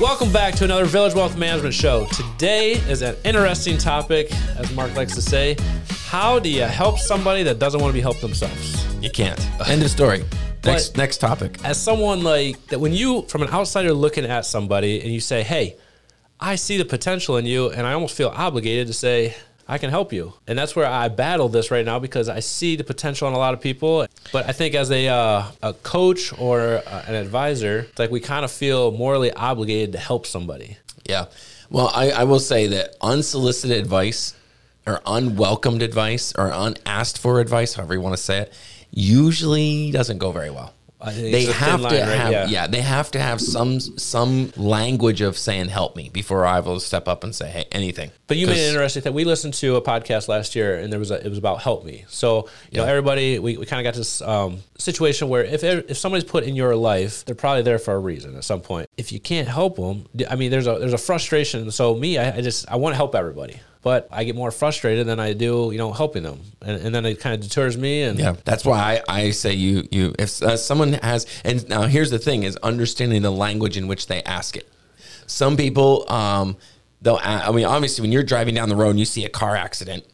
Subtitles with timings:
[0.00, 2.06] Welcome back to another Village Wealth Management show.
[2.06, 5.56] Today is an interesting topic, as Mark likes to say.
[6.06, 8.86] How do you help somebody that doesn't want to be helped themselves?
[9.02, 9.40] You can't.
[9.68, 10.24] End of story.
[10.64, 11.58] Next But- next topic.
[11.64, 15.42] As someone like that, when you, from an outsider looking at somebody and you say,
[15.42, 15.76] Hey,
[16.38, 19.34] I see the potential in you, and I almost feel obligated to say,
[19.68, 20.34] I can help you.
[20.46, 23.38] And that's where I battle this right now because I see the potential in a
[23.38, 24.05] lot of people.
[24.32, 28.20] But I think as a, uh, a coach or uh, an advisor, it's like we
[28.20, 30.76] kind of feel morally obligated to help somebody.
[31.04, 31.26] Yeah.
[31.70, 34.34] Well, I, I will say that unsolicited advice
[34.86, 38.52] or unwelcomed advice or unasked for advice, however you want to say it,
[38.90, 40.72] usually doesn't go very well.
[41.04, 42.04] They it's a thin have to right?
[42.04, 42.46] have Yeah.
[42.48, 42.66] yeah.
[42.66, 47.06] they have to have some some language of saying help me before I will step
[47.06, 48.10] up and say hey anything.
[48.26, 49.14] But you made an interesting thing.
[49.14, 51.84] We listened to a podcast last year, and there was a, it was about help
[51.84, 52.04] me.
[52.08, 55.98] So you know, everybody, we, we kind of got this um, situation where if if
[55.98, 58.88] somebody's put in your life, they're probably there for a reason at some point.
[58.96, 61.70] If you can't help them, I mean, there's a there's a frustration.
[61.70, 65.06] So me, I, I just I want to help everybody, but I get more frustrated
[65.06, 68.02] than I do, you know, helping them, and, and then it kind of deters me.
[68.02, 71.82] And Yeah, that's why I, I say you you if uh, someone has and now
[71.82, 74.68] here's the thing is understanding the language in which they ask it.
[75.28, 76.56] Some people um
[77.00, 79.54] they'll I mean obviously when you're driving down the road and you see a car
[79.54, 80.04] accident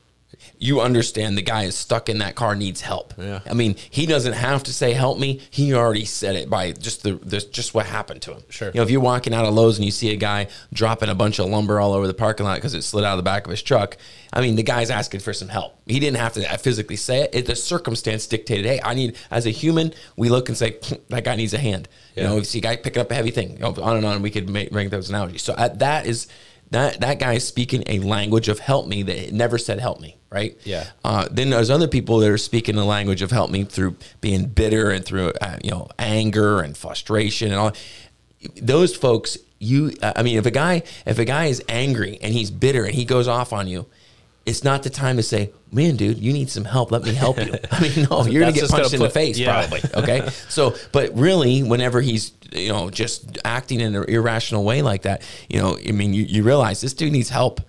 [0.58, 3.14] you understand the guy is stuck in that car needs help.
[3.18, 3.40] Yeah.
[3.46, 5.40] I mean, he doesn't have to say help me.
[5.50, 7.14] He already said it by just the,
[7.50, 8.42] just what happened to him.
[8.48, 8.68] Sure.
[8.68, 11.14] You know, if you're walking out of Lowe's and you see a guy dropping a
[11.14, 13.44] bunch of lumber all over the parking lot because it slid out of the back
[13.44, 13.96] of his truck,
[14.32, 15.76] I mean, the guy's asking for some help.
[15.86, 17.34] He didn't have to physically say it.
[17.34, 21.24] it the circumstance dictated, hey, I need, as a human, we look and say, that
[21.24, 21.88] guy needs a hand.
[22.16, 23.96] You know, if you see a guy picking up a heavy thing, you know, on
[23.96, 25.42] and on, we could make, make those analogies.
[25.42, 26.28] So uh, that is,
[26.72, 30.16] that, that guy is speaking a language of help me that never said help me,
[30.30, 30.58] right?
[30.64, 30.86] Yeah.
[31.04, 34.46] Uh, then there's other people that are speaking the language of help me through being
[34.46, 37.72] bitter and through uh, you know anger and frustration and all.
[38.60, 42.32] Those folks, you, uh, I mean, if a guy if a guy is angry and
[42.32, 43.86] he's bitter and he goes off on you,
[44.44, 46.90] it's not the time to say, "Man, dude, you need some help.
[46.90, 49.10] Let me help you." I mean, no, you're gonna get just gonna punched in the
[49.10, 49.66] face yeah.
[49.66, 49.90] probably.
[49.94, 55.02] Okay, so but really, whenever he's you know just acting in an irrational way like
[55.02, 57.60] that, you know, I mean, you, you realize this dude needs help.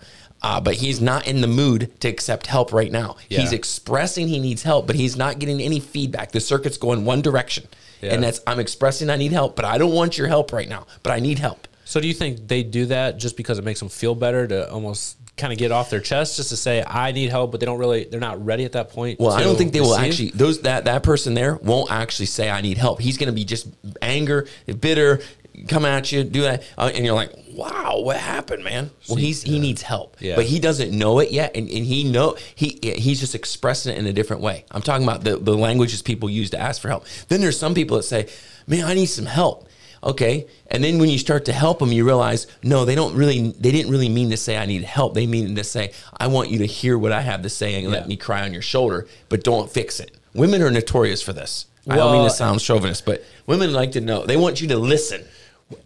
[0.45, 3.16] Uh, but he's not in the mood to accept help right now.
[3.29, 3.39] Yeah.
[3.39, 6.33] He's expressing he needs help, but he's not getting any feedback.
[6.33, 7.66] The circuit's going one direction.
[8.01, 8.16] Yeah.
[8.16, 10.85] And that's I'm expressing I need help, but I don't want your help right now,
[11.01, 11.66] but I need help.
[11.85, 14.69] So do you think they do that just because it makes them feel better to
[14.69, 17.66] almost kind of get off their chest, just to say I need help, but they
[17.66, 19.19] don't really they're not ready at that point.
[19.19, 20.05] Well, I don't think they will receive?
[20.11, 22.99] actually those that that person there won't actually say I need help.
[22.99, 23.67] He's going to be just
[24.01, 24.47] anger,
[24.79, 25.21] bitter,
[25.67, 28.91] come at you, do that, uh, and you're like, wow, what happened, man?
[29.09, 30.35] Well, he's he needs help, Yeah.
[30.35, 33.97] but he doesn't know it yet, and, and he know he he's just expressing it
[33.97, 34.65] in a different way.
[34.71, 37.05] I'm talking about the the languages people use to ask for help.
[37.27, 38.29] Then there's some people that say,
[38.67, 39.67] man, I need some help.
[40.03, 43.51] Okay, and then when you start to help them, you realize no, they don't really,
[43.51, 45.13] they didn't really mean to say I need help.
[45.13, 47.83] They mean to say I want you to hear what I have to say and
[47.83, 47.89] Yeah.
[47.89, 50.11] let me cry on your shoulder, but don't fix it.
[50.33, 51.67] Women are notorious for this.
[51.89, 54.25] I don't mean Well, to sound chauvinist, but women like to know.
[54.25, 55.23] They want you to listen.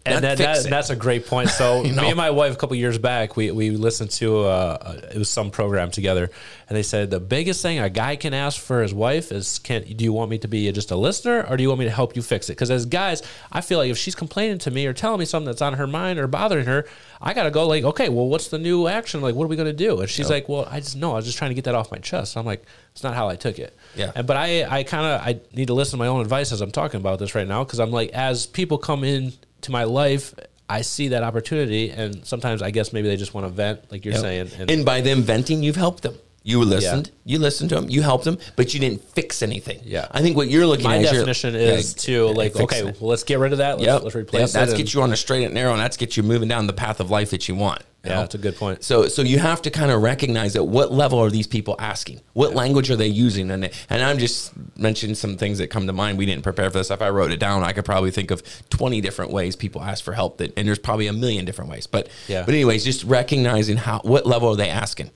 [0.05, 1.49] And that, that, that's a great point.
[1.49, 2.01] So You know?
[2.01, 5.29] me and my wife a couple years back, we, we listened to uh, it was
[5.29, 6.29] some program together,
[6.67, 9.83] and they said the biggest thing a guy can ask for his wife is, "Can
[9.83, 11.91] do you want me to be just a listener, or do you want me to
[11.91, 13.21] help you fix it?" Because as guys,
[13.51, 15.87] I feel like if she's complaining to me or telling me something that's on her
[15.87, 16.85] mind or bothering her,
[17.21, 19.21] I gotta go like, okay, well, what's the new action?
[19.21, 20.01] Like, what are we gonna do?
[20.01, 21.91] And she's like, well, I just know, I was just trying to get that off
[21.91, 22.37] my chest.
[22.37, 23.75] I'm like, it's not how I took it.
[23.95, 24.11] Yeah.
[24.15, 26.61] And, but I, I kind of, I need to listen to my own advice as
[26.61, 29.83] I'm talking about this right now because I'm like, as people come in to my
[29.85, 30.33] life,
[30.69, 34.03] I see that opportunity, and sometimes I guess maybe they just want to vent, like
[34.05, 34.21] you're Yep.
[34.21, 34.49] saying.
[34.69, 36.15] And, by them venting, you've helped them.
[36.47, 37.11] You listened.
[37.25, 37.89] You listened to them.
[37.89, 39.81] You helped them, but you didn't fix anything.
[39.83, 40.07] Yeah.
[40.11, 42.83] I think what you're looking my at is you're- definition Yeah, is to like, okay,
[42.83, 43.79] well, let's get rid of that.
[43.79, 44.03] Let's, Yep.
[44.03, 44.75] let's replace That's it.
[44.75, 46.71] and- get you on a straight and narrow, and that's get you moving down the
[46.73, 47.81] path of life that you want.
[48.05, 48.21] you Yeah, know?
[48.21, 48.85] that's a good point.
[48.85, 52.21] So, so you have to kind of recognize at what level are these people asking?
[52.31, 53.51] What language are they using?
[53.51, 56.17] And and I'm just mentioning some things that come to mind.
[56.17, 56.89] We didn't prepare for this.
[56.91, 60.01] If I wrote it down, I could probably think of 20 different ways people ask
[60.01, 60.37] for help.
[60.37, 61.87] That and there's probably a million different ways.
[61.87, 62.43] But Yeah.
[62.45, 65.09] but anyways, just recognizing how what level are they asking?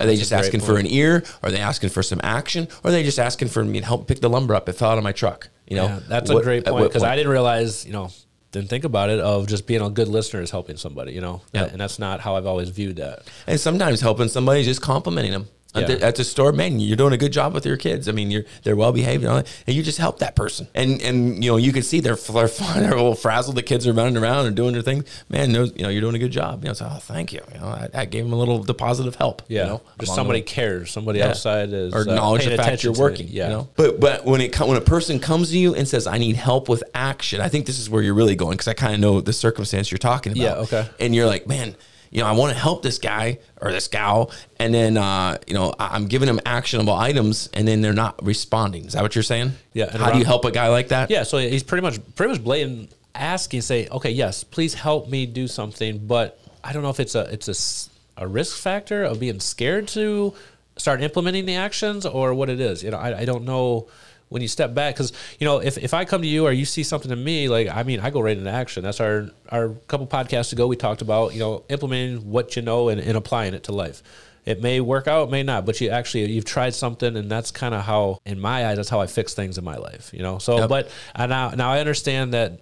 [0.00, 1.22] Are they That's just asking for an ear?
[1.42, 2.68] Are they asking for some action?
[2.84, 4.68] Or are they just asking for me to help pick the lumber up?
[4.68, 5.48] It fell out of my truck.
[5.66, 8.10] You know, yeah, that's What- a great uh, point because I didn't realize, you know,
[8.50, 11.40] didn't think about it of just being a good listener is helping somebody, you know,
[11.54, 11.64] Yeah.
[11.64, 13.22] and that's not how I've always viewed that.
[13.46, 15.48] And sometimes helping somebody is just complimenting them.
[15.74, 15.94] At, Yeah.
[15.96, 18.06] the, at the store, man, you're doing a good job with your kids.
[18.06, 20.68] I mean, you're they're well behaved, and, and you just help that person.
[20.74, 23.56] And and you know you can see they're they're, fun, they're a little frazzled.
[23.56, 25.04] The kids are running around and doing their thing.
[25.30, 26.62] Man, those, you know you're doing a good job.
[26.62, 27.40] You know, so oh, thank you.
[27.54, 29.42] You know, I, I gave them a little deposit of help.
[29.48, 30.90] Yeah, you know, just somebody cares.
[30.90, 31.28] Somebody Yeah.
[31.28, 33.28] outside is or uh, acknowledge paying the fact you're working.
[33.30, 33.68] Yeah, you know?
[33.76, 36.68] but but when it when a person comes to you and says, "I need help
[36.68, 39.20] with action," I think this is where you're really going because I kind of know
[39.22, 40.42] the circumstance you're talking about.
[40.42, 40.88] Yeah, okay.
[41.00, 41.76] And you're like, man,
[42.12, 45.54] you know, I want to help this guy or this gal, and then uh, you
[45.54, 48.84] know, I- I'm giving them actionable items, and then they're not responding.
[48.84, 49.52] Is that what you're saying?
[49.72, 51.10] Yeah, How do you help a guy like that?
[51.10, 55.26] Yeah, so he's pretty much pretty much blatant asking, say, okay, yes, please help me
[55.26, 59.18] do something, but I don't know if it's a it's a a risk factor of
[59.18, 60.34] being scared to
[60.76, 62.82] start implementing the actions or what it is.
[62.82, 63.88] You know, I, I don't know
[64.32, 66.64] when you step back because you know if, if I come to you or you
[66.64, 68.82] see something to me, like I mean, I go right into action.
[68.82, 72.88] That's our our couple podcasts ago we talked about you know implementing what you know
[72.88, 74.02] and, and applying it to life.
[74.44, 77.52] It may work out, it may not, but you actually you've tried something, and that's
[77.52, 80.10] kind of how, in my eyes, that's how I fix things in my life.
[80.12, 80.68] You know, so Yep.
[80.68, 82.60] but I now now I understand that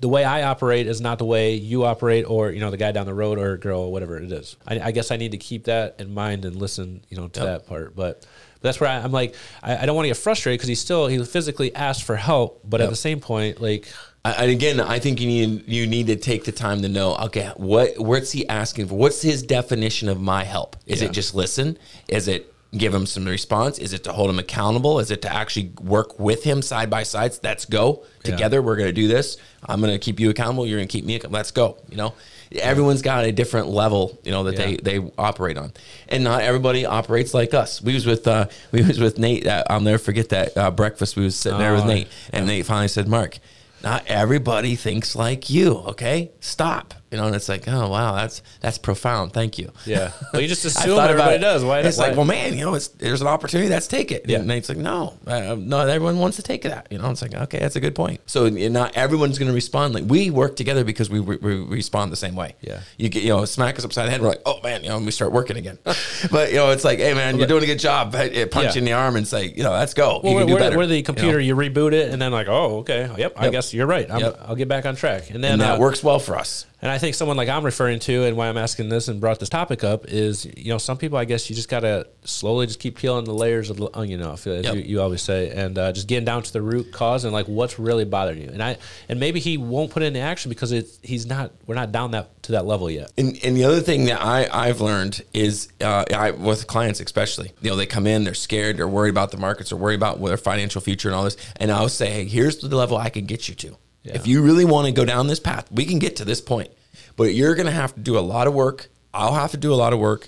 [0.00, 2.90] the way I operate is not the way you operate, or you know the guy
[2.90, 4.56] down the road or girl, or whatever it is.
[4.66, 7.40] I, I guess I need to keep that in mind and listen, you know, to
[7.40, 7.46] Yep.
[7.48, 7.94] that part.
[7.94, 8.26] But
[8.62, 11.06] that's where I, I'm like, I, I don't want to get frustrated because he still
[11.06, 13.88] he physically asked for help, but at the same point, like
[14.24, 17.16] I- And again, I think you need you need to take the time to know.
[17.16, 18.94] Okay, what what's he asking for?
[18.96, 20.76] What's his definition of my help?
[20.86, 21.08] Is Yeah.
[21.08, 21.76] it just listen?
[22.08, 23.78] Is it give him some response?
[23.78, 24.98] Is it to hold him accountable?
[25.00, 27.36] Is it to actually work with him side by side?
[27.42, 28.62] Let's go together.
[28.62, 29.36] We're going to do this.
[29.66, 30.66] I'm going to keep you accountable.
[30.66, 31.16] You're going to keep me.
[31.16, 31.36] accountable.
[31.36, 31.76] Let's go.
[31.90, 32.14] You know,
[32.56, 34.18] everyone's got a different level.
[34.24, 34.76] You know that Yeah.
[34.82, 35.72] they they operate on,
[36.08, 37.80] and not everybody operates like us.
[37.82, 39.46] We was with uh, we was with Nate.
[39.46, 41.16] Uh, I'll never forget that uh, breakfast.
[41.16, 43.38] We was sitting there with Oh, Nate, and Nate finally said, "Mark."
[43.82, 45.74] not everybody thinks like you.
[45.78, 46.94] Okay, stop.
[47.12, 49.32] You know, and it's like, oh wow, that's that's profound.
[49.32, 49.70] Thank you.
[49.86, 51.38] yeah, well you just assume everybody about it.
[51.38, 51.62] does.
[51.64, 51.80] Why?
[51.80, 53.68] It's why- like, well, man, you know, it's there's an opportunity.
[53.68, 54.24] Let's take it.
[54.28, 54.38] Yeah.
[54.38, 56.88] And Nate's like, no, uh, no, everyone wants to take that.
[56.90, 58.20] You know, it's like, okay, that's a good point.
[58.26, 59.94] So not everyone's going to respond.
[59.94, 62.54] Like we work together because we, we, we respond the same way.
[62.62, 62.80] Yeah.
[62.96, 64.22] You get, you know, smack us upside the head.
[64.22, 65.78] We're like, oh man, you know, and we start working again.
[66.30, 68.12] but you know, it's like, hey man, you're doing a good job.
[68.12, 68.72] Punch Yeah.
[68.72, 70.20] you in the arm and say, you know, let's go.
[70.22, 70.76] Well, you we're, can do better.
[70.78, 71.06] we're the you know?
[71.06, 71.38] computer.
[71.40, 74.10] You, reboot it, and then like, oh, okay, yep, I guess you're right.
[74.10, 74.40] I'm, Yep.
[74.46, 75.30] I'll get back on track.
[75.30, 76.64] And then and that uh, works well for us.
[76.82, 79.38] And I think someone like I'm referring to, and why I'm asking this and brought
[79.38, 82.66] this topic up is, you know, some people, I guess you just got to slowly
[82.66, 84.74] just keep peeling the layers of the onion off, as Yep.
[84.74, 87.46] you, you always say, and uh, just getting down to the root cause and like
[87.46, 88.48] what's really bothering you.
[88.48, 91.76] And I, and maybe he won't put it into action because it's, he's not, we're
[91.76, 93.12] not down that to that level yet.
[93.16, 97.52] And, and the other thing that I, I've learned is uh, I, with clients especially,
[97.60, 100.20] you know, they come in, they're scared, they're worried about the markets, they're worried about
[100.20, 101.36] their financial future and all this.
[101.56, 103.76] And I'll say, hey, here's the level I can get you to.
[104.02, 104.14] Yeah.
[104.14, 106.70] If you really want to go down this path, we can get to this point.
[107.16, 108.88] But you're going to have to do a lot of work.
[109.14, 110.26] I'll have to do a lot of work,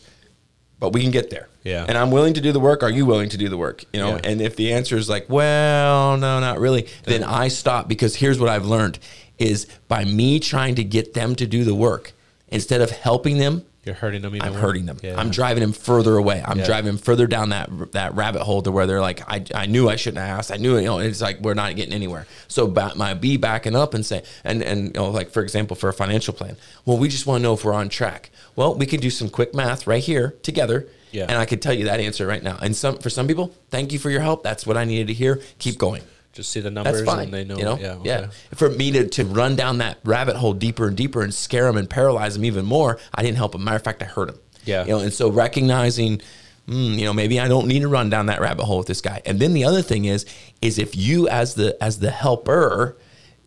[0.79, 1.49] but we can get there.
[1.63, 1.85] Yeah.
[1.89, 2.83] And I'm willing to do the work.
[2.83, 3.85] Are you willing to do the work?
[3.93, 4.21] You know, Yeah.
[4.25, 8.39] and if the answer is like, well, no, not really, then I stop because here's
[8.39, 8.99] what I've learned
[9.39, 12.13] is by me trying to get them to do the work,
[12.49, 14.35] instead of helping them, You're hurting them.
[14.35, 14.99] even I'm hurting them.
[15.03, 15.19] Yeah.
[15.19, 16.43] I'm driving them further away.
[16.45, 16.67] I'm Yeah.
[16.67, 19.89] driving them further down that that rabbit hole to where they're like, I, I knew
[19.89, 20.51] I shouldn't have asked.
[20.53, 20.83] I knew, it.
[20.83, 22.27] you know, it's like we're not getting anywhere.
[22.49, 22.67] So
[22.97, 25.93] my B backing up and say, and and you know, like for example, for a
[25.93, 28.31] financial plan, well, we just want to know if we're on track.
[28.57, 30.87] Well, we can do some quick math right here together.
[31.11, 31.27] Yeah.
[31.29, 32.59] And I could tell you that answer right now.
[32.61, 34.43] And some for some people, thank you for your help.
[34.43, 35.41] That's what I needed to hear.
[35.59, 36.03] Keep going.
[36.35, 37.25] Just see the That's numbers fine.
[37.25, 37.57] and they know.
[37.57, 37.99] you know, yeah.
[38.05, 38.27] yeah.
[38.55, 41.77] For me to, to run down that rabbit hole deeper and deeper and scare them
[41.77, 43.65] and paralyze them even more, I didn't help them.
[43.65, 44.39] Matter of fact, I hurt them.
[44.65, 44.83] Yeah.
[44.85, 46.21] You know, and so recognizing,
[46.67, 49.01] mm, you know, maybe I don't need to run down that rabbit hole with this
[49.01, 49.23] guy.
[49.25, 50.27] And then the other thing is,
[50.61, 52.97] is if you as the as the helper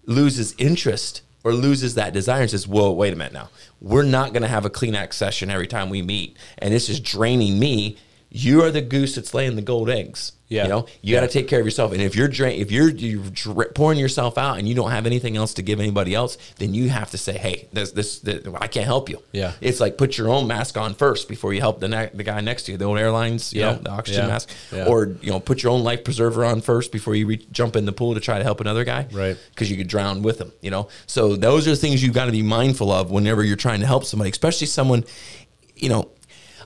[0.06, 3.50] loses interest or loses that desire and says, "Whoa, wait a minute now,
[3.82, 7.00] we're not going to have a Kleenex session every time we meet, and this is
[7.00, 7.98] draining me."
[8.30, 10.34] You are the goose that's laying the gold eggs.
[10.50, 10.64] Yeah.
[10.64, 11.22] You know, you Yeah.
[11.22, 11.92] got to take care of yourself.
[11.92, 15.06] And if you're drain, if you're you're dra- pouring yourself out and you don't have
[15.06, 18.46] anything else to give anybody else, then you have to say, "Hey, this, this, this
[18.56, 19.54] I can't help you." Yeah.
[19.60, 22.40] it's like put your own mask on first before you help the ne- the guy
[22.40, 22.78] next to you.
[22.78, 23.72] The old airlines, you Yeah.
[23.74, 24.28] know, the oxygen Yeah.
[24.28, 24.50] mask,
[24.88, 27.86] or you know, put your own life preserver on first before you re- jump in
[27.86, 29.36] the pool to try to help another guy, Right.
[29.54, 30.54] Because you could drown with them.
[30.62, 33.82] You know, so those are things you've got to be mindful of whenever you're trying
[33.82, 35.04] to help somebody, especially someone,
[35.76, 36.08] you know.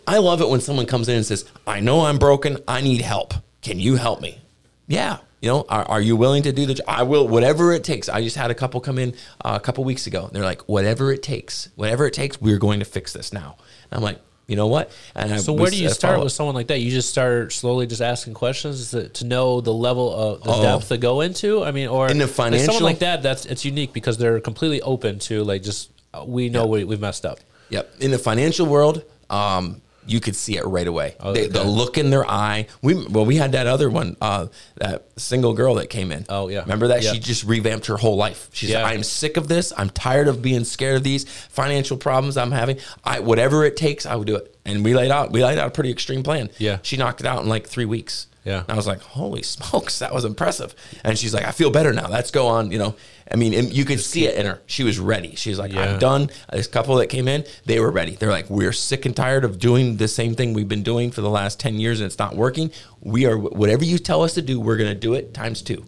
[0.08, 2.58] I love it when someone comes in and says, I know I'm broken.
[2.68, 3.34] I need help.
[3.62, 4.40] Can you help me?
[4.88, 5.18] Yeah.
[5.42, 6.86] You know, are, are you willing to do the job?
[6.88, 8.10] I will, whatever it takes.
[8.10, 10.30] I just had a couple come in uh, a couple weeks ago.
[10.32, 13.58] They're like, whatever it takes, whatever it takes, we're going to fix this now.
[13.90, 14.92] And I'm like, you know what?
[15.16, 16.80] And So we where do you start with someone like that?
[16.80, 20.62] You just start slowly just asking questions to, to know the level of the Oh.
[20.62, 21.64] depth to go into.
[21.64, 24.82] I mean, or In the financial- someone like that, that's it's unique because they're completely
[24.82, 27.40] open to like just uh, we know we, we've messed up.
[27.70, 27.96] Yep.
[28.02, 31.16] In the financial world, um, you could see it right away.
[31.20, 32.68] Oh, they, The look in their eye.
[32.82, 36.26] We well, we had that other one, uh, that single girl that came in.
[36.30, 36.62] Oh, yeah.
[36.62, 37.04] remember that?
[37.04, 37.14] Yeah.
[37.14, 38.50] She just revamped her whole life.
[38.54, 38.86] She said, Yeah.
[38.86, 39.72] "I'm sick of this.
[39.78, 42.78] I'm tired of being scared of these financial problems I'm having.
[43.04, 45.68] I whatever it takes, I will do it." And we laid out we laid out
[45.68, 46.50] a pretty extreme plan.
[46.58, 46.80] Yeah.
[46.82, 48.28] she knocked it out in like three weeks.
[48.44, 48.62] Yeah.
[48.62, 50.74] And I was like, holy smokes, that was impressive.
[51.04, 52.08] And she's like, I feel better now.
[52.08, 52.72] Let's go on.
[52.72, 52.96] You know,
[53.32, 54.62] I mean, and you could see it in her.
[54.66, 55.36] She was ready.
[55.36, 55.82] She's like, Yeah.
[55.94, 56.30] I'm done.
[56.52, 58.16] This couple that came in, they were ready.
[58.16, 61.22] They're like, we're sick and tired of doing the same thing we've been doing for
[61.22, 62.72] the last 10 years and it's not working.
[63.00, 65.86] We are, whatever you tell us to do, we're going to do it times two.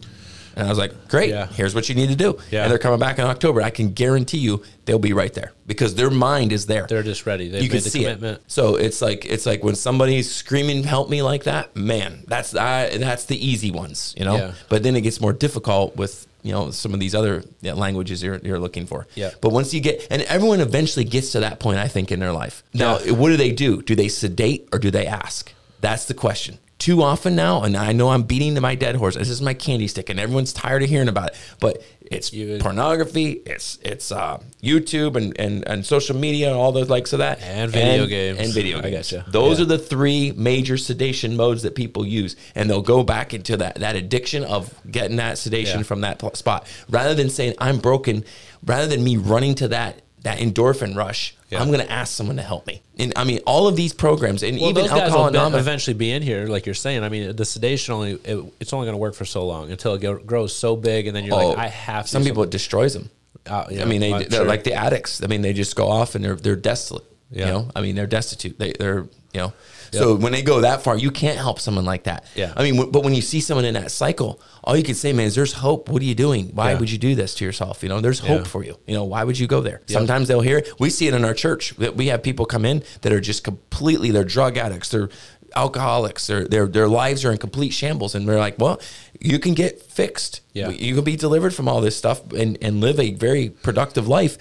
[0.56, 1.46] And I was like, great, Yeah.
[1.48, 2.38] here's what you need to do.
[2.50, 2.62] Yeah.
[2.62, 3.60] And they're coming back in October.
[3.62, 7.26] I can guarantee you they'll be right there because their mind is there They're just
[7.26, 7.48] ready.
[7.48, 8.38] They've you can see commitment.
[8.38, 8.44] it.
[8.46, 12.24] So it's like it's like when somebody's screaming "Help me!" like that, man.
[12.26, 14.36] That's uh, that's the easy ones, you know.
[14.36, 14.52] Yeah.
[14.68, 18.36] But then it gets more difficult with you know some of these other languages you're
[18.42, 19.06] you're looking for.
[19.14, 19.30] Yeah.
[19.40, 22.32] But once you get, and everyone eventually gets to that point, I think, in their
[22.32, 22.62] life.
[22.74, 23.82] Now, what do they do?
[23.82, 25.52] Do they sedate or do they ask?
[25.80, 26.58] That's the question.
[26.84, 29.14] Too often now, and I know I'm beating my dead horse.
[29.16, 31.36] This is my candy stick, and everyone's tired of hearing about it.
[31.58, 36.72] But it's You- pornography, it's it's uh, YouTube and, and and social media and all
[36.72, 38.38] those likes of that, And video games.
[38.38, 39.10] and video I games.
[39.12, 39.24] gotcha.
[39.30, 39.62] Those Yeah.
[39.64, 43.76] are the three major sedation modes that people use, and they'll go back into that
[43.76, 45.84] that addiction of getting that sedation Yeah.
[45.84, 46.66] from that spot.
[46.90, 48.26] Rather than saying I'm broken,
[48.62, 51.60] rather than me running to that that endorphin rush, Yeah.
[51.60, 52.82] I'm going to ask someone to help me.
[52.98, 55.94] And I mean, all of these programs, and Well, even those guys Alcohol will eventually
[55.94, 57.04] be in here, like you're saying.
[57.04, 59.94] I mean, the sedation only it, it's only going to work for so long until
[59.94, 62.10] it grows so big, and then you're like, I have to.
[62.10, 63.10] Some people it destroys them.
[63.46, 64.44] Uh, yeah, I mean, they, they're sure.
[64.46, 65.22] like the addicts.
[65.22, 67.04] I mean, they just go off and they're they're desolate.
[67.30, 67.46] Yeah.
[67.46, 68.58] You know, I mean, they're destitute.
[68.58, 69.52] They they're you know.
[69.98, 72.24] So when they go that far, you can't help someone like that.
[72.34, 72.52] Yeah.
[72.56, 75.12] I mean, w- but when you see someone in that cycle, all you can say,
[75.12, 75.88] man, is there's hope.
[75.88, 76.50] What are you doing?
[76.54, 76.78] Why Yeah.
[76.78, 77.82] would you do this to yourself?
[77.82, 78.44] You know, there's hope Yeah.
[78.44, 78.76] for you.
[78.86, 79.80] You know, why would you go there?
[79.86, 80.68] Sometimes they'll hear it.
[80.78, 81.74] We see it in our church.
[81.78, 84.88] that We have people come in that are just completely, they're drug addicts.
[84.90, 85.08] They're
[85.56, 86.26] alcoholics.
[86.26, 88.80] Their their their lives are in complete shambles, and we're like, well,
[89.20, 90.40] you can get fixed.
[90.52, 90.70] Yeah.
[90.70, 94.36] You can be delivered from all this stuff and and live a very productive life.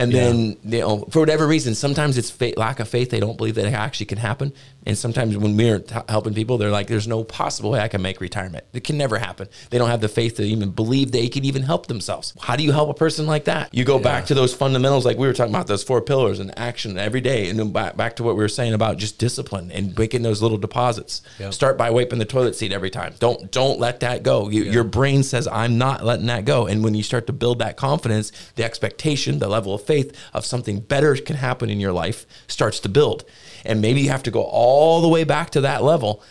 [0.00, 0.24] And Yeah.
[0.24, 3.10] then you know, for whatever reason, sometimes it's fa- lack of faith.
[3.10, 4.52] They don't believe that it actually can happen.
[4.88, 8.00] And sometimes when we're t- helping people, they're like, "There's no possible way I can
[8.00, 8.64] make retirement.
[8.72, 11.62] It can never happen." They don't have the faith to even believe they can even
[11.62, 12.32] help themselves.
[12.40, 13.68] How do you help a person like that?
[13.70, 16.58] You go back to those fundamentals, like we were talking about, those four pillars and
[16.58, 19.70] action every day, and then back back to what we were saying about just discipline
[19.70, 21.20] and making those little deposits.
[21.38, 21.52] Yep.
[21.52, 23.12] Start by wiping the toilet seat every time.
[23.18, 24.48] Don't don't let that go.
[24.48, 27.58] You, Your brain says, "I'm not letting that go." And when you start to build
[27.58, 31.92] that confidence, the expectation, the level of faith of something better can happen in your
[31.92, 33.24] life starts to build.
[33.68, 36.22] And maybe you have to go all the way back to that level.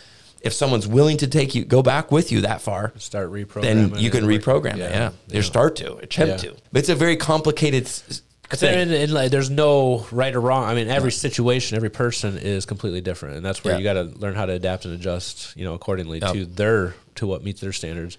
[0.42, 3.62] If someone's willing to take you, go back with you that far, start reprogramming.
[3.62, 4.90] then you can reprogram it.
[4.92, 6.50] Yeah, you start to attempt Yeah.
[6.50, 6.56] to.
[6.72, 8.92] But it's a very complicated thing.
[8.92, 10.64] and- like, there's no right or wrong.
[10.64, 13.78] I mean, every situation, every person is completely different, and that's where Yeah.
[13.78, 16.32] you got to learn how to adapt and adjust, you know, accordingly Yep.
[16.34, 18.16] to their to what meets their standards.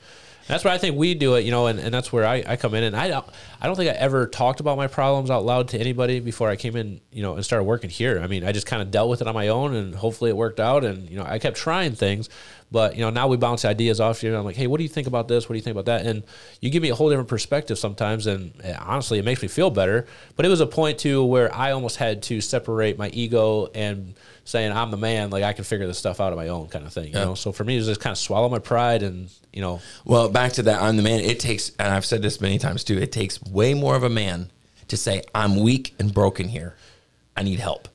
[0.49, 2.55] That's where I think we do it, you know, and, and that's where I, I
[2.55, 2.83] come in.
[2.83, 3.25] And I don't,
[3.61, 6.55] I don't think I ever talked about my problems out loud to anybody before I
[6.55, 8.19] came in, you know, and started working here.
[8.19, 10.35] I mean, I just kind of dealt with it on my own, and hopefully it
[10.35, 10.83] worked out.
[10.83, 12.29] And you know, I kept trying things,
[12.71, 14.29] but you know, now we bounce ideas off you.
[14.29, 15.47] And I'm like, hey, what do you think about this?
[15.47, 16.07] What do you think about that?
[16.07, 16.23] And
[16.61, 19.69] you give me a whole different perspective sometimes, and uh, honestly, it makes me feel
[19.69, 20.07] better.
[20.35, 24.15] But it was a point too where I almost had to separate my ego and
[24.49, 26.85] saying I'm the man, like I can figure this stuff out on my own, kind
[26.85, 27.07] of thing.
[27.07, 29.61] You know, so for me, it was just kind of swallow my pride and you
[29.61, 31.19] know, Well, back to that, I'm the man.
[31.19, 32.97] It takes, and I've said this many times too.
[32.97, 34.51] It takes way more of a man
[34.87, 36.75] to say, "I'm weak and broken here.
[37.37, 37.87] I need help."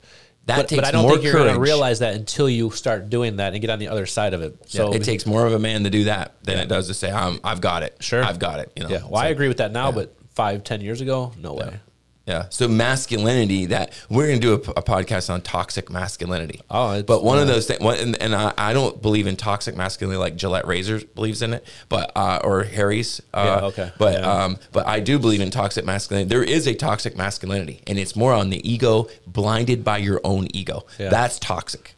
[0.45, 2.69] That but, takes but I don't more think you're going to realize that until you
[2.69, 4.69] start doing that and get on the other side of it.
[4.69, 7.11] So it takes more of a man to do that than it does to say,
[7.11, 7.97] I'm, "I've got it.
[7.99, 8.23] Sure.
[8.23, 8.89] I've got it." You know.
[8.89, 9.03] yeah.
[9.03, 11.79] Well, I agree with that now, but five, ten years ago, no way.
[12.25, 12.45] Yeah.
[12.49, 16.61] So masculinity that we're going to do a, a podcast on toxic masculinity.
[16.71, 19.75] Oh, it's- but one of those things, and, and I, I don't believe in toxic
[19.75, 23.21] masculinity like Gillette Razor believes in it, but uh, or Harry's.
[23.33, 23.91] Uh, Yeah, okay.
[23.99, 24.31] But Yeah.
[24.45, 26.29] um, but I do believe in toxic masculinity.
[26.29, 30.47] There is a toxic masculinity, and it's more on the ego, blinded by your own
[30.53, 30.85] ego.
[30.97, 31.09] Yeah.
[31.09, 31.93] That's toxic.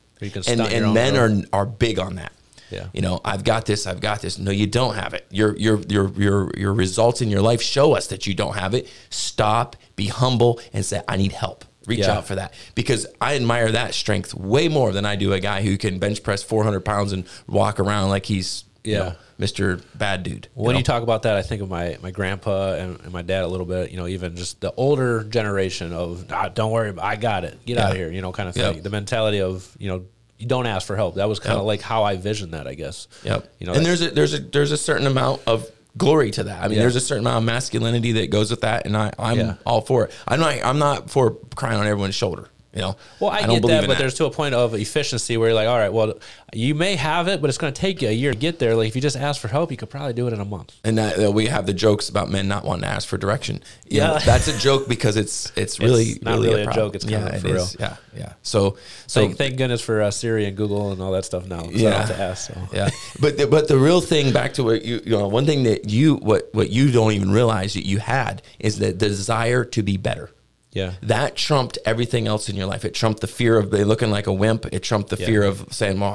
[0.48, 2.31] And and men are are big on that.
[2.70, 2.88] Yeah.
[2.94, 4.38] You know, I've got this, I've got this.
[4.38, 5.26] No, you don't have it.
[5.30, 8.74] Your your your your your results in your life show us that you don't have
[8.74, 8.90] it.
[9.10, 11.66] Stop, be humble and say I need help.
[11.86, 12.18] Reach Yeah.
[12.18, 15.62] out for that because I admire that strength way more than I do a guy
[15.62, 19.00] who can bench press 400 pounds and walk around like he's you Yeah.
[19.00, 19.82] know, Mr.
[19.96, 20.48] Bad Dude.
[20.54, 20.78] When know?
[20.80, 23.48] you talk about that, I think of my, my grandpa and, and my dad a
[23.48, 23.92] little bit.
[23.92, 27.58] You know, even just the older generation of ah, "Don't worry, I got it.
[27.66, 28.74] Get out of here." You know, kind of Yep.
[28.76, 28.84] thing.
[28.84, 30.04] The mentality of you know,
[30.38, 31.15] you don't ask for help.
[31.15, 31.65] That was kind of Yep.
[31.67, 33.08] like how I visioned that, I guess.
[33.24, 33.50] Yep.
[33.60, 36.63] You know, and there's a there's a there's a certain amount of glory to that.
[36.63, 36.84] I mean, Yeah.
[36.84, 39.53] there's a certain amount of masculinity that goes with that, and I I'm Yeah.
[39.65, 40.12] all for it.
[40.27, 42.50] I'm not I'm not for crying on everyone's shoulder.
[42.77, 45.50] You know, Well, I, don't get that, but there's to a point of efficiency where
[45.50, 46.13] you're like, all right, well,
[46.53, 48.75] you may have it, but it's going to take you a year to get there.
[48.75, 50.74] Like if you just ask for help, you could probably do it in a month.
[50.84, 53.62] and that, uh, we have the jokes about men not wanting to ask for direction.
[53.89, 54.19] You know, Yeah.
[54.19, 56.86] that's a joke because it's it's really not really, really a problem.
[56.88, 57.75] joke, it's kind yeah, of it for is.
[57.79, 57.89] real.
[57.89, 58.34] Yeah, yeah.
[58.43, 61.62] So so Thank, thank goodness for uh, Siri and Google and all that stuff now.
[61.65, 61.98] I Yeah.
[62.05, 62.53] have to ask.
[62.53, 62.60] So.
[62.72, 65.63] yeah but the, but the real thing back to what you you know one thing
[65.63, 69.81] that you what what you don't even realize that you had is the desire to
[69.81, 70.29] be better
[70.77, 70.91] Yeah.
[71.13, 74.36] that trumped everything else in your life it trumped the fear of looking like a
[74.43, 75.25] wimp it trumped the Yeah.
[75.29, 76.13] fear of saying well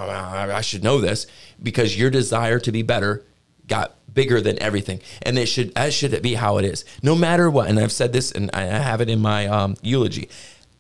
[0.61, 1.27] I should know this
[1.71, 3.13] because your desire to be better
[3.75, 3.89] got
[4.21, 7.47] bigger than everything and it should as should it be how it is no matter
[7.57, 10.29] what and i've said this and i I have it in my um, eulogy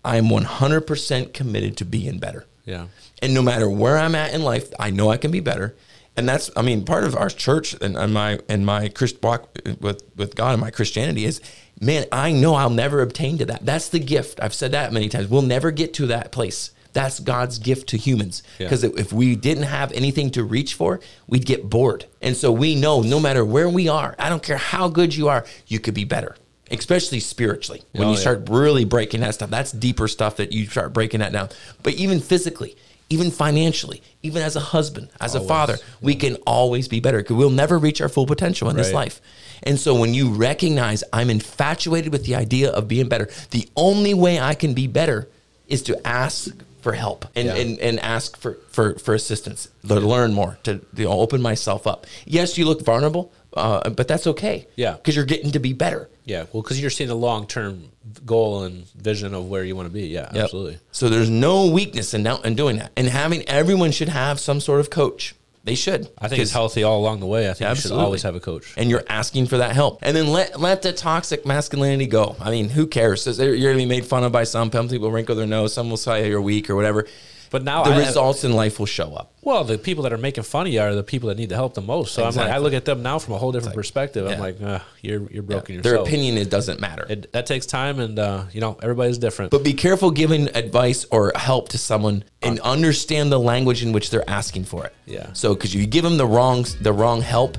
[0.04, 2.86] i'm 100% committed to being better Yeah.
[3.22, 5.74] and no matter where I'm at in life, I know I can be better.
[6.16, 9.48] And that's, I mean, part of our church and, and my and my Christ walk
[9.80, 11.40] with with God and my Christianity is,
[11.80, 13.64] man, I know I'll never obtain to that.
[13.64, 14.38] That's the gift.
[14.42, 15.28] I've said that many times.
[15.28, 16.72] We'll never get to that place.
[16.92, 18.42] That's God's gift to humans.
[18.58, 18.66] Yeah.
[18.66, 22.04] Because if we didn't have anything to reach for, we'd get bored.
[22.20, 25.28] And so we know no matter where we are, I don't care how good you
[25.28, 26.36] are, you could be better.
[26.70, 28.20] Especially spiritually, when Oh, you yeah.
[28.20, 31.48] start really breaking that stuff, that's deeper stuff that you start breaking that down.
[31.82, 32.76] But even physically,
[33.12, 37.36] even financially, even as a husband, as a father, we can always be better because
[37.36, 39.20] we'll never reach our full potential in this life.
[39.64, 44.14] And so when you recognize I'm infatuated with the idea of being better, the only
[44.14, 45.28] way I can be better
[45.68, 46.50] is to ask
[46.80, 47.54] for help and, Yeah.
[47.56, 51.86] and, and ask for, for, for assistance, to learn more, to you know, open myself
[51.86, 52.06] up.
[52.26, 54.66] Yes, you look vulnerable, uh, but that's okay.
[54.76, 54.92] Yeah.
[54.94, 56.08] Because you're getting to be better.
[56.24, 56.44] Yeah.
[56.52, 57.90] Well, because you're seeing a long term
[58.24, 60.06] goal and vision of where you want to be.
[60.08, 60.30] Yeah.
[60.32, 60.44] Yep.
[60.44, 60.78] Absolutely.
[60.92, 62.92] So there's no weakness in, in doing that.
[62.96, 65.34] And having everyone should have some sort of coach.
[65.64, 66.08] They should.
[66.18, 67.48] I think it's healthy all along the way.
[67.48, 68.74] I think you should always have a coach.
[68.76, 70.00] and you're asking for that help.
[70.02, 72.34] And then let let the toxic masculinity go.
[72.40, 73.24] I mean, who cares?
[73.26, 74.72] You're going to be made fun of by some.
[74.72, 75.72] Some people wrinkle their nose.
[75.72, 77.06] Some will say you're weak or whatever.
[77.52, 79.34] But now The I results in life will show up.
[79.42, 81.54] Well, the people that are making fun of you are the people that need the
[81.54, 82.14] help the most.
[82.14, 84.26] So I'm like, I look at them now from a whole different perspective.
[84.26, 84.34] yeah.
[84.34, 86.08] I'm like, uh, you're you're broken Their yourself.
[86.08, 87.06] opinion it doesn't matter.
[87.08, 89.50] It, that takes time, and uh, you know everybody's different.
[89.50, 94.08] but be careful giving advice or help to someone and understand the language in which
[94.10, 94.94] they're asking for it.
[95.04, 95.32] Yeah.
[95.34, 97.58] So because you give them the wrong the wrong help,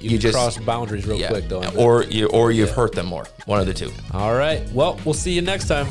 [0.00, 1.62] you, you, just cross boundaries real yeah, quick, though.
[1.76, 3.26] or you or you've hurt them more.
[3.44, 3.92] One of the two.
[4.14, 4.62] All right.
[4.72, 5.88] Well, we'll see you next time.